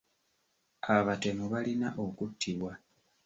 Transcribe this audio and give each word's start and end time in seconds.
Abatemu 0.95 1.43
balina 1.53 1.87
okuttibwa. 2.05 2.71